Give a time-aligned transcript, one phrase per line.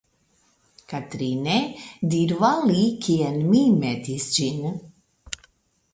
[0.93, 1.57] Katrine,
[2.15, 4.69] diru al li kien mi metis ĝin.